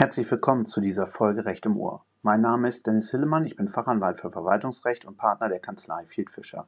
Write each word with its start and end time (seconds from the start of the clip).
Herzlich 0.00 0.30
willkommen 0.30 0.64
zu 0.64 0.80
dieser 0.80 1.06
Folge 1.06 1.44
Recht 1.44 1.66
im 1.66 1.76
Ohr. 1.76 2.06
Mein 2.22 2.40
Name 2.40 2.68
ist 2.68 2.86
Dennis 2.86 3.10
Hillemann, 3.10 3.44
ich 3.44 3.56
bin 3.56 3.68
Fachanwalt 3.68 4.18
für 4.18 4.30
Verwaltungsrecht 4.30 5.04
und 5.04 5.18
Partner 5.18 5.50
der 5.50 5.58
Kanzlei 5.58 6.06
Field 6.06 6.30
Fischer. 6.30 6.66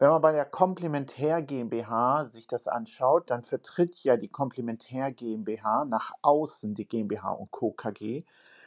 Wenn 0.01 0.09
man 0.09 0.21
bei 0.21 0.33
der 0.33 0.45
Komplementär 0.45 1.43
GmbH 1.43 2.25
sich 2.25 2.49
das 2.49 2.67
anschaut, 2.67 3.31
dann 3.31 3.45
vertritt 3.45 4.03
ja 4.03 4.17
die 4.17 4.29
Komplementär 4.29 5.13
GmbH 5.13 5.85
nach 5.85 6.11
außen 6.23 6.75
die 6.75 6.89
GmbH 6.89 7.31
und 7.31 7.53
Co. 7.53 7.71
KG. 7.71 8.25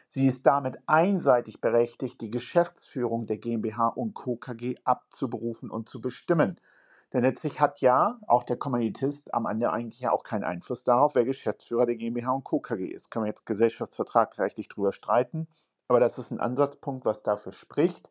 Sie 0.07 0.27
ist 0.27 0.45
damit 0.45 0.77
einseitig 0.87 1.59
berechtigt, 1.59 2.21
die 2.21 2.31
Geschäftsführung 2.31 3.25
der 3.25 3.37
GmbH 3.37 3.89
und 3.89 4.13
Co. 4.13 4.37
KG 4.37 4.75
abzuberufen 4.85 5.69
und 5.69 5.89
zu 5.89 5.99
bestimmen. 5.99 6.57
Denn 7.13 7.23
letztlich 7.23 7.59
hat 7.61 7.79
ja 7.79 8.19
auch 8.27 8.43
der 8.43 8.57
Kommanditist 8.57 9.33
am 9.33 9.45
Ende 9.45 9.71
eigentlich 9.71 10.01
ja 10.01 10.11
auch 10.11 10.23
keinen 10.23 10.43
Einfluss 10.43 10.83
darauf, 10.83 11.15
wer 11.15 11.23
Geschäftsführer 11.23 11.85
der 11.85 11.95
GmbH 11.95 12.31
und 12.31 12.43
Co. 12.43 12.59
KG 12.59 12.85
ist. 12.87 13.11
Können 13.11 13.25
wir 13.25 13.29
jetzt 13.29 13.45
gesellschaftsvertragrechtlich 13.45 14.67
drüber 14.67 14.91
streiten, 14.91 15.47
aber 15.87 16.01
das 16.01 16.17
ist 16.17 16.31
ein 16.31 16.39
Ansatzpunkt, 16.39 17.05
was 17.05 17.23
dafür 17.23 17.53
spricht, 17.53 18.09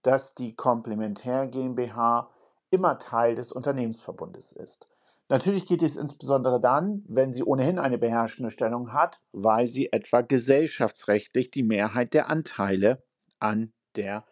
dass 0.00 0.34
die 0.34 0.56
Komplementär 0.56 1.46
GmbH 1.46 2.30
immer 2.70 2.98
Teil 2.98 3.34
des 3.34 3.52
Unternehmensverbundes 3.52 4.52
ist. 4.52 4.88
Natürlich 5.28 5.66
geht 5.66 5.82
es 5.82 5.96
insbesondere 5.96 6.60
dann, 6.60 7.04
wenn 7.06 7.32
sie 7.32 7.44
ohnehin 7.44 7.78
eine 7.78 7.98
beherrschende 7.98 8.50
Stellung 8.50 8.92
hat, 8.92 9.20
weil 9.32 9.66
sie 9.66 9.92
etwa 9.92 10.22
gesellschaftsrechtlich 10.22 11.50
die 11.50 11.62
Mehrheit 11.62 12.12
der 12.14 12.28
Anteile 12.28 13.02
an 13.38 13.72
der 13.96 14.24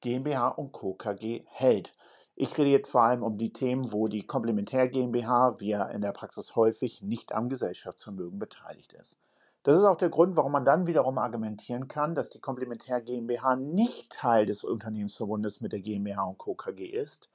GmbH 0.00 0.48
und 0.48 0.72
Co. 0.72 0.94
KG 0.94 1.42
hält. 1.46 1.94
Ich 2.38 2.58
rede 2.58 2.68
jetzt 2.68 2.90
vor 2.90 3.02
allem 3.02 3.22
um 3.22 3.38
die 3.38 3.50
Themen, 3.50 3.94
wo 3.94 4.08
die 4.08 4.26
Komplementär 4.26 4.88
GmbH, 4.88 5.58
wie 5.58 5.70
ja 5.70 5.86
in 5.86 6.02
der 6.02 6.12
Praxis 6.12 6.54
häufig, 6.54 7.00
nicht 7.00 7.34
am 7.34 7.48
Gesellschaftsvermögen 7.48 8.38
beteiligt 8.38 8.92
ist. 8.92 9.18
Das 9.62 9.78
ist 9.78 9.84
auch 9.84 9.96
der 9.96 10.10
Grund, 10.10 10.36
warum 10.36 10.52
man 10.52 10.66
dann 10.66 10.86
wiederum 10.86 11.16
argumentieren 11.16 11.88
kann, 11.88 12.14
dass 12.14 12.28
die 12.28 12.38
Komplementär 12.38 13.00
GmbH 13.00 13.56
nicht 13.56 14.12
Teil 14.12 14.44
des 14.44 14.64
Unternehmensverbundes 14.64 15.62
mit 15.62 15.72
der 15.72 15.80
GmbH 15.80 16.24
und 16.24 16.36
Co. 16.36 16.54
KG 16.54 16.84
ist. 16.84 17.30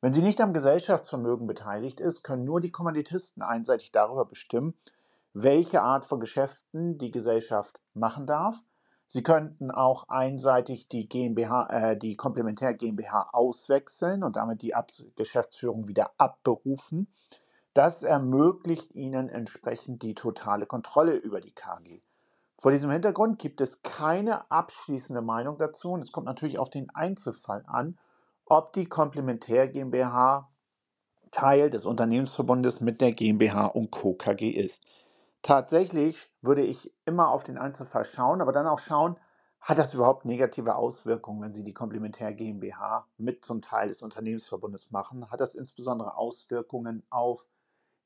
Wenn 0.00 0.12
sie 0.12 0.22
nicht 0.22 0.40
am 0.40 0.54
Gesellschaftsvermögen 0.54 1.48
beteiligt 1.48 1.98
ist, 1.98 2.22
können 2.22 2.44
nur 2.44 2.60
die 2.60 2.70
Kommanditisten 2.70 3.42
einseitig 3.42 3.90
darüber 3.90 4.26
bestimmen, 4.26 4.74
welche 5.34 5.82
Art 5.82 6.06
von 6.06 6.20
Geschäften 6.20 6.98
die 6.98 7.10
Gesellschaft 7.10 7.80
machen 7.94 8.26
darf 8.26 8.62
Sie 9.08 9.22
könnten 9.22 9.70
auch 9.70 10.08
einseitig 10.08 10.88
die 10.88 11.08
GmbH, 11.08 11.68
äh, 11.70 11.96
die 11.96 12.16
Komplementär 12.16 12.74
GmbH 12.74 13.30
auswechseln 13.32 14.24
und 14.24 14.36
damit 14.36 14.62
die 14.62 14.74
Ab 14.74 14.90
Geschäftsführung 15.16 15.88
wieder 15.88 16.10
abberufen. 16.18 17.08
Das 17.72 18.02
ermöglicht 18.02 18.94
Ihnen 18.94 19.28
entsprechend 19.28 20.02
die 20.02 20.14
totale 20.14 20.66
Kontrolle 20.66 21.14
über 21.14 21.40
die 21.40 21.52
KG. 21.52 22.00
Vor 22.58 22.72
diesem 22.72 22.90
Hintergrund 22.90 23.38
gibt 23.38 23.60
es 23.60 23.82
keine 23.82 24.50
abschließende 24.50 25.20
Meinung 25.20 25.58
dazu 25.58 25.90
und 25.92 26.02
es 26.02 26.10
kommt 26.10 26.26
natürlich 26.26 26.58
auf 26.58 26.70
den 26.70 26.88
Einzelfall 26.94 27.62
an, 27.66 27.98
ob 28.46 28.72
die 28.72 28.86
Komplementär 28.86 29.68
GmbH 29.68 30.48
Teil 31.30 31.68
des 31.68 31.84
Unternehmensverbundes 31.84 32.80
mit 32.80 33.00
der 33.02 33.12
GmbH 33.12 33.66
und 33.66 33.90
Co. 33.90 34.14
KG 34.14 34.48
ist. 34.48 34.90
Tatsächlich 35.42 36.30
würde 36.46 36.62
ich 36.62 36.92
immer 37.04 37.30
auf 37.30 37.42
den 37.44 37.58
Einzelfall 37.58 38.04
schauen, 38.04 38.40
aber 38.40 38.52
dann 38.52 38.66
auch 38.66 38.78
schauen, 38.78 39.16
hat 39.60 39.78
das 39.78 39.94
überhaupt 39.94 40.24
negative 40.24 40.76
Auswirkungen, 40.76 41.42
wenn 41.42 41.52
Sie 41.52 41.64
die 41.64 41.74
Komplementär 41.74 42.32
GmbH 42.32 43.06
mit 43.18 43.44
zum 43.44 43.62
Teil 43.62 43.88
des 43.88 44.02
Unternehmensverbundes 44.02 44.90
machen? 44.90 45.30
Hat 45.30 45.40
das 45.40 45.54
insbesondere 45.54 46.16
Auswirkungen 46.16 47.02
auf 47.10 47.46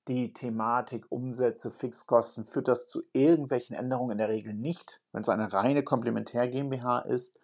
die 0.09 0.33
Thematik 0.33 1.07
Umsätze, 1.11 1.71
Fixkosten? 1.71 2.45
Führt 2.45 2.69
das 2.69 2.89
zu 2.89 3.03
irgendwelchen 3.13 3.77
Änderungen? 3.77 4.13
In 4.13 4.19
der 4.19 4.29
Regel 4.31 4.55
nicht. 4.55 5.03
Wenn 5.13 5.23
es 5.23 5.29
eine 5.29 5.53
reine 5.53 5.83
Komplementär 5.83 6.49
GmbH 6.49 7.01
ist, 7.01 7.39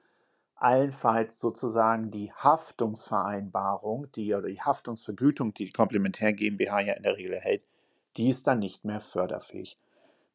allenfalls 0.54 1.38
sozusagen 1.38 2.10
die 2.10 2.32
Haftungsvereinbarung, 2.32 4.10
die 4.12 4.34
oder 4.34 4.48
die 4.48 4.62
Haftungsvergütung, 4.62 5.52
die 5.54 5.66
die 5.66 5.72
Komplementär 5.72 6.32
GmbH 6.32 6.80
ja 6.80 6.94
in 6.94 7.02
der 7.02 7.16
Regel 7.16 7.34
erhält, 7.34 7.68
die 8.16 8.30
ist 8.30 8.46
dann 8.46 8.60
nicht 8.60 8.84
mehr 8.84 9.00
förderfähig. 9.00 9.78